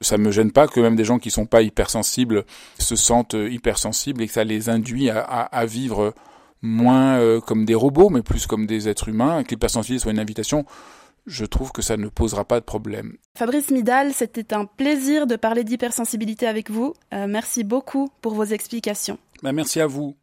Ça 0.02 0.18
me 0.18 0.30
gêne 0.30 0.52
pas 0.52 0.68
que 0.68 0.80
même 0.80 0.96
des 0.96 1.04
gens 1.04 1.18
qui 1.18 1.30
sont 1.30 1.46
pas 1.46 1.62
hypersensibles 1.62 2.44
se 2.78 2.96
sentent 2.96 3.34
hypersensibles 3.34 4.22
et 4.22 4.26
que 4.26 4.32
ça 4.32 4.44
les 4.44 4.68
induit 4.68 5.10
à, 5.10 5.20
à, 5.20 5.66
vivre 5.66 6.14
moins 6.60 7.18
euh, 7.18 7.40
comme 7.40 7.64
des 7.64 7.74
robots, 7.74 8.10
mais 8.10 8.22
plus 8.22 8.46
comme 8.46 8.66
des 8.66 8.88
êtres 8.88 9.08
humains, 9.08 9.42
que 9.42 9.50
l'hypersensibilité 9.50 10.02
soit 10.02 10.12
une 10.12 10.20
invitation 10.20 10.64
je 11.26 11.44
trouve 11.44 11.72
que 11.72 11.82
ça 11.82 11.96
ne 11.96 12.08
posera 12.08 12.44
pas 12.44 12.60
de 12.60 12.64
problème. 12.64 13.16
Fabrice 13.36 13.70
Midal, 13.70 14.12
c'était 14.12 14.54
un 14.54 14.64
plaisir 14.64 15.26
de 15.26 15.36
parler 15.36 15.64
d'hypersensibilité 15.64 16.46
avec 16.46 16.70
vous. 16.70 16.94
Euh, 17.12 17.26
merci 17.28 17.64
beaucoup 17.64 18.08
pour 18.20 18.34
vos 18.34 18.44
explications. 18.44 19.18
Ben, 19.42 19.52
merci 19.52 19.80
à 19.80 19.86
vous. 19.86 20.16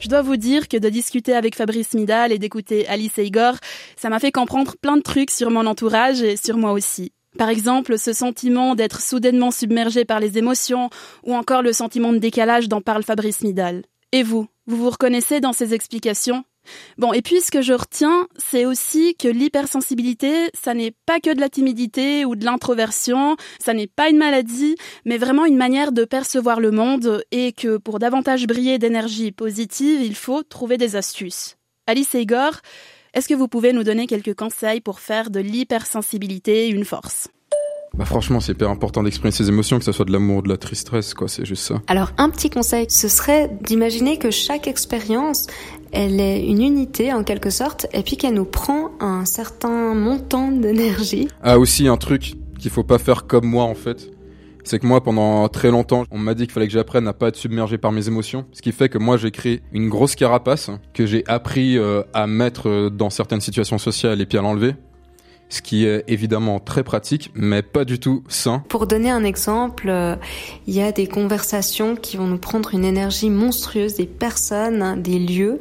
Je 0.00 0.08
dois 0.08 0.22
vous 0.22 0.36
dire 0.36 0.68
que 0.68 0.76
de 0.76 0.88
discuter 0.88 1.34
avec 1.34 1.54
Fabrice 1.56 1.94
Midal 1.94 2.32
et 2.32 2.38
d'écouter 2.38 2.86
Alice 2.88 3.18
et 3.18 3.24
Igor, 3.24 3.54
ça 3.96 4.10
m'a 4.10 4.20
fait 4.20 4.32
comprendre 4.32 4.76
plein 4.80 4.96
de 4.96 5.02
trucs 5.02 5.30
sur 5.30 5.50
mon 5.50 5.66
entourage 5.66 6.22
et 6.22 6.36
sur 6.36 6.56
moi 6.56 6.72
aussi. 6.72 7.12
Par 7.38 7.48
exemple, 7.48 7.98
ce 7.98 8.12
sentiment 8.12 8.74
d'être 8.74 9.00
soudainement 9.00 9.50
submergé 9.50 10.04
par 10.04 10.20
les 10.20 10.38
émotions, 10.38 10.90
ou 11.24 11.34
encore 11.34 11.62
le 11.62 11.72
sentiment 11.72 12.12
de 12.12 12.18
décalage 12.18 12.68
dont 12.68 12.80
parle 12.80 13.02
Fabrice 13.02 13.42
Midal. 13.42 13.82
Et 14.12 14.22
vous, 14.22 14.46
vous 14.66 14.76
vous 14.76 14.90
reconnaissez 14.90 15.40
dans 15.40 15.52
ces 15.52 15.74
explications? 15.74 16.44
Bon, 16.96 17.12
et 17.12 17.22
puis 17.22 17.40
ce 17.40 17.50
que 17.50 17.62
je 17.62 17.72
retiens, 17.72 18.26
c'est 18.36 18.64
aussi 18.64 19.16
que 19.16 19.28
l'hypersensibilité, 19.28 20.48
ça 20.54 20.72
n'est 20.74 20.94
pas 21.06 21.20
que 21.20 21.34
de 21.34 21.40
la 21.40 21.48
timidité 21.48 22.24
ou 22.24 22.36
de 22.36 22.44
l'introversion, 22.44 23.36
ça 23.58 23.74
n'est 23.74 23.86
pas 23.86 24.08
une 24.08 24.16
maladie, 24.16 24.76
mais 25.04 25.18
vraiment 25.18 25.44
une 25.44 25.56
manière 25.56 25.92
de 25.92 26.04
percevoir 26.04 26.60
le 26.60 26.70
monde 26.70 27.22
et 27.30 27.52
que 27.52 27.76
pour 27.76 27.98
davantage 27.98 28.46
briller 28.46 28.78
d'énergie 28.78 29.32
positive, 29.32 30.00
il 30.02 30.14
faut 30.14 30.42
trouver 30.42 30.78
des 30.78 30.96
astuces. 30.96 31.56
Alice 31.86 32.14
et 32.14 32.22
Igor, 32.22 32.60
est-ce 33.14 33.28
que 33.28 33.34
vous 33.34 33.46
pouvez 33.46 33.72
nous 33.72 33.84
donner 33.84 34.08
quelques 34.08 34.34
conseils 34.34 34.80
pour 34.80 34.98
faire 34.98 35.30
de 35.30 35.38
l'hypersensibilité 35.38 36.68
une 36.68 36.84
force? 36.84 37.28
Bah 37.96 38.04
franchement, 38.04 38.40
c'est 38.40 38.52
hyper 38.52 38.70
important 38.70 39.04
d'exprimer 39.04 39.30
ses 39.30 39.48
émotions, 39.48 39.78
que 39.78 39.84
ce 39.84 39.92
soit 39.92 40.04
de 40.04 40.10
l'amour, 40.10 40.42
de 40.42 40.48
la 40.48 40.56
tristesse, 40.56 41.14
quoi, 41.14 41.28
c'est 41.28 41.44
juste 41.44 41.62
ça. 41.62 41.80
Alors, 41.86 42.10
un 42.18 42.28
petit 42.28 42.50
conseil, 42.50 42.86
ce 42.88 43.06
serait 43.06 43.56
d'imaginer 43.62 44.18
que 44.18 44.32
chaque 44.32 44.66
expérience, 44.66 45.46
elle 45.92 46.18
est 46.18 46.44
une 46.44 46.60
unité 46.60 47.12
en 47.12 47.22
quelque 47.22 47.50
sorte, 47.50 47.86
et 47.92 48.02
puis 48.02 48.16
qu'elle 48.16 48.34
nous 48.34 48.44
prend 48.44 48.90
un 48.98 49.24
certain 49.24 49.94
montant 49.94 50.50
d'énergie. 50.50 51.28
Ah 51.40 51.56
aussi 51.56 51.86
un 51.86 51.96
truc 51.96 52.34
qu'il 52.58 52.72
faut 52.72 52.82
pas 52.82 52.98
faire 52.98 53.28
comme 53.28 53.46
moi 53.46 53.62
en 53.62 53.76
fait. 53.76 54.10
C'est 54.64 54.78
que 54.78 54.86
moi, 54.86 55.02
pendant 55.02 55.46
très 55.48 55.70
longtemps, 55.70 56.04
on 56.10 56.18
m'a 56.18 56.32
dit 56.32 56.44
qu'il 56.44 56.52
fallait 56.52 56.66
que 56.66 56.72
j'apprenne 56.72 57.06
à 57.06 57.12
pas 57.12 57.28
être 57.28 57.36
submergé 57.36 57.76
par 57.76 57.92
mes 57.92 58.08
émotions. 58.08 58.46
Ce 58.52 58.62
qui 58.62 58.72
fait 58.72 58.88
que 58.88 58.96
moi, 58.96 59.18
j'ai 59.18 59.30
créé 59.30 59.60
une 59.72 59.90
grosse 59.90 60.14
carapace 60.16 60.70
que 60.94 61.04
j'ai 61.04 61.22
appris 61.26 61.76
euh, 61.76 62.02
à 62.14 62.26
mettre 62.26 62.70
euh, 62.70 62.88
dans 62.88 63.10
certaines 63.10 63.42
situations 63.42 63.76
sociales 63.76 64.22
et 64.22 64.26
puis 64.26 64.38
à 64.38 64.42
l'enlever 64.42 64.74
ce 65.50 65.60
qui 65.60 65.84
est 65.84 66.02
évidemment 66.08 66.58
très 66.58 66.82
pratique, 66.82 67.30
mais 67.34 67.62
pas 67.62 67.84
du 67.84 68.00
tout 68.00 68.24
sain. 68.28 68.64
Pour 68.70 68.86
donner 68.88 69.10
un 69.10 69.22
exemple, 69.22 69.88
euh, 69.88 70.16
il 70.66 70.74
y 70.74 70.82
a 70.82 70.90
des 70.90 71.06
conversations 71.06 71.94
qui 71.94 72.16
vont 72.16 72.26
nous 72.26 72.38
prendre 72.38 72.74
une 72.74 72.84
énergie 72.84 73.30
monstrueuse, 73.30 73.94
des 73.94 74.06
personnes, 74.06 75.00
des 75.00 75.18
lieux. 75.18 75.60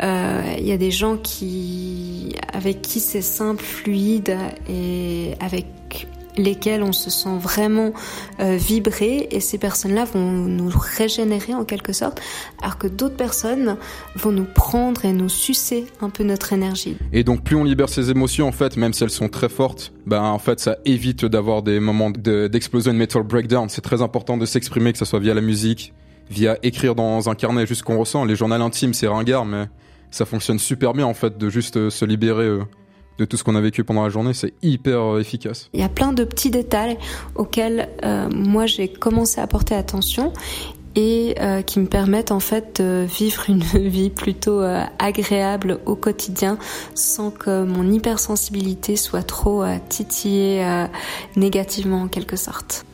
Il 0.00 0.64
y 0.64 0.72
a 0.72 0.76
des 0.76 0.90
gens 0.90 1.16
qui, 1.16 2.36
avec 2.52 2.82
qui 2.82 3.00
c'est 3.00 3.22
simple, 3.22 3.64
fluide 3.64 4.36
et 4.68 5.32
avec 5.40 5.66
lesquels 6.36 6.82
on 6.82 6.92
se 6.92 7.10
sent 7.10 7.36
vraiment 7.38 7.92
euh, 8.40 8.56
vibrer 8.56 9.28
et 9.30 9.40
ces 9.40 9.58
personnes-là 9.58 10.04
vont 10.04 10.30
nous 10.30 10.70
régénérer 10.74 11.54
en 11.54 11.64
quelque 11.64 11.92
sorte, 11.92 12.20
alors 12.62 12.78
que 12.78 12.86
d'autres 12.86 13.16
personnes 13.16 13.76
vont 14.16 14.32
nous 14.32 14.44
prendre 14.44 15.04
et 15.04 15.12
nous 15.12 15.28
sucer 15.28 15.86
un 16.00 16.10
peu 16.10 16.24
notre 16.24 16.52
énergie. 16.52 16.96
Et 17.12 17.24
donc 17.24 17.44
plus 17.44 17.56
on 17.56 17.64
libère 17.64 17.88
ses 17.88 18.10
émotions 18.10 18.48
en 18.48 18.52
fait, 18.52 18.76
même 18.76 18.92
si 18.92 19.04
elles 19.04 19.10
sont 19.10 19.28
très 19.28 19.48
fortes, 19.48 19.92
ben 20.06 20.22
en 20.22 20.38
fait 20.38 20.60
ça 20.60 20.76
évite 20.84 21.24
d'avoir 21.24 21.62
des 21.62 21.80
moments 21.80 22.10
d'explosion 22.10 22.92
de, 22.92 22.98
mental 22.98 23.22
breakdown. 23.22 23.68
C'est 23.68 23.80
très 23.80 24.02
important 24.02 24.36
de 24.36 24.46
s'exprimer, 24.46 24.92
que 24.92 24.98
ce 24.98 25.04
soit 25.04 25.20
via 25.20 25.34
la 25.34 25.40
musique, 25.40 25.92
via 26.30 26.58
écrire 26.62 26.94
dans 26.94 27.28
un 27.28 27.34
carnet 27.34 27.66
juste 27.66 27.82
qu'on 27.82 27.98
ressent. 27.98 28.24
Les 28.24 28.36
journaux 28.36 28.54
intimes 28.54 28.94
c'est 28.94 29.06
ringard, 29.06 29.44
mais 29.44 29.66
ça 30.10 30.24
fonctionne 30.24 30.58
super 30.58 30.92
bien 30.92 31.06
en 31.06 31.14
fait 31.14 31.38
de 31.38 31.48
juste 31.48 31.76
euh, 31.76 31.90
se 31.90 32.04
libérer. 32.04 32.44
Euh, 32.44 32.64
de 33.18 33.24
tout 33.24 33.36
ce 33.36 33.44
qu'on 33.44 33.54
a 33.54 33.60
vécu 33.60 33.84
pendant 33.84 34.02
la 34.02 34.08
journée, 34.08 34.34
c'est 34.34 34.54
hyper 34.62 35.00
euh, 35.00 35.20
efficace. 35.20 35.68
Il 35.72 35.80
y 35.80 35.84
a 35.84 35.88
plein 35.88 36.12
de 36.12 36.24
petits 36.24 36.50
détails 36.50 36.98
auxquels 37.34 37.88
euh, 38.04 38.28
moi 38.30 38.66
j'ai 38.66 38.88
commencé 38.88 39.40
à 39.40 39.46
porter 39.46 39.74
attention 39.74 40.32
et 40.96 41.34
euh, 41.40 41.62
qui 41.62 41.80
me 41.80 41.86
permettent 41.86 42.30
en 42.30 42.40
fait 42.40 42.80
de 42.80 43.04
vivre 43.04 43.44
une 43.48 43.62
vie 43.74 44.10
plutôt 44.10 44.62
agréable 44.98 45.80
au 45.86 45.96
quotidien 45.96 46.58
sans 46.94 47.30
que 47.30 47.64
mon 47.64 47.90
hypersensibilité 47.90 48.96
soit 48.96 49.24
trop 49.24 49.64
titillée 49.88 50.64
négativement 51.36 52.02
en 52.02 52.08
quelque 52.08 52.36
sorte. 52.36 52.84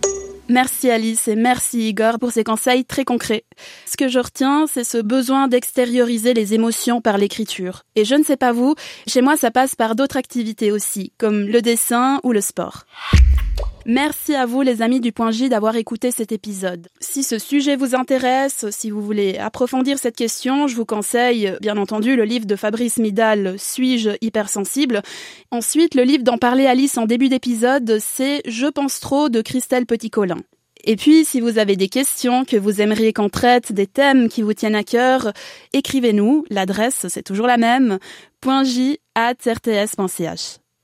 Merci 0.51 0.91
Alice 0.91 1.29
et 1.29 1.37
merci 1.37 1.91
Igor 1.91 2.19
pour 2.19 2.33
ces 2.33 2.43
conseils 2.43 2.85
très 2.85 3.05
concrets. 3.05 3.45
Ce 3.87 3.97
que 3.97 4.09
je 4.09 4.19
retiens, 4.19 4.67
c'est 4.67 4.83
ce 4.83 4.99
besoin 4.99 5.47
d'extérioriser 5.47 6.35
les 6.35 6.55
émotions 6.55 7.01
par 7.01 7.19
l'écriture. 7.19 7.85
Et 7.95 8.05
je 8.05 8.17
ne 8.17 8.25
sais 8.25 8.37
pas 8.37 8.51
vous, 8.51 8.75
chez 9.07 9.23
moi 9.23 9.37
ça 9.37 9.53
passe 9.53 9.77
par 9.77 9.95
d'autres 9.95 10.17
activités 10.17 10.73
aussi, 10.73 11.13
comme 11.19 11.47
le 11.47 11.63
dessin 11.63 12.19
ou 12.25 12.33
le 12.33 12.41
sport. 12.41 12.85
Merci 13.87 14.35
à 14.35 14.45
vous 14.45 14.61
les 14.61 14.83
amis 14.83 15.01
du 15.01 15.11
Point 15.11 15.31
J 15.31 15.49
d'avoir 15.49 15.75
écouté 15.77 16.11
cet 16.11 16.33
épisode. 16.33 16.89
Si 17.01 17.23
ce 17.23 17.39
sujet 17.39 17.77
vous 17.77 17.95
intéresse, 17.95 18.67
si 18.71 18.91
vous 18.91 19.01
voulez 19.01 19.39
approfondir 19.39 19.99
cette 19.99 20.17
question, 20.17 20.67
je 20.67 20.77
vous 20.77 20.85
conseille 20.85 21.55
bien 21.63 21.79
entendu 21.79 22.15
le 22.15 22.25
livre 22.25 22.45
de 22.45 22.57
Fabrice 22.57 22.99
Midal, 22.99 23.59
Suis-je 23.59 24.11
hypersensible? 24.21 25.01
Ensuite, 25.51 25.95
le 25.95 26.03
livre 26.03 26.25
d'en 26.25 26.37
parler 26.37 26.67
Alice 26.67 26.99
en 26.99 27.07
début 27.07 27.31
d'épisode, 27.31 27.97
c'est 28.01 28.43
Je 28.45 28.67
pense 28.67 29.01
trop 29.01 29.31
de 29.31 29.41
Christelle 29.41 29.87
Petit-Colin. 29.87 30.39
Et 30.85 30.97
puis, 30.97 31.25
si 31.25 31.41
vous 31.41 31.59
avez 31.59 31.77
des 31.77 31.89
questions, 31.89 32.45
que 32.45 32.57
vous 32.57 32.81
aimeriez 32.81 33.13
qu'on 33.13 33.29
traite, 33.29 33.73
des 33.73 33.87
thèmes 33.87 34.29
qui 34.29 34.43
vous 34.43 34.55
tiennent 34.55 34.75
à 34.75 34.85
cœur, 34.85 35.33
écrivez-nous. 35.73 36.45
L'adresse, 36.51 37.07
c'est 37.09 37.23
toujours 37.23 37.47
la 37.47 37.57
même, 37.57 37.99
.j@rts.ch. 38.43 39.01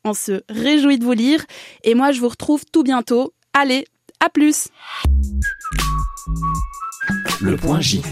On 0.09 0.15
se 0.15 0.45
réjouit 0.49 1.01
de 1.01 1.05
vous 1.05 1.15
lire 1.15 1.45
et 1.83 1.97
moi 1.97 2.13
je 2.13 2.21
vous 2.21 2.29
retrouve 2.29 2.65
tout 2.73 2.85
bientôt. 2.85 3.35
Allez, 3.53 3.87
à 4.25 4.31
plus 4.31 4.69
Le 7.41 7.57
point 7.57 7.81
J. 7.81 8.03